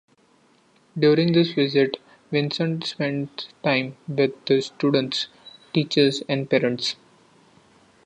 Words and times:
During 0.97 1.33
this 1.33 1.51
visit, 1.51 1.97
Vincent 2.31 2.87
spent 2.87 3.49
time 3.63 3.97
with 4.07 4.33
the 4.47 4.59
students, 4.63 5.27
teachers, 5.75 6.23
and 6.27 6.49
parents. 6.49 6.95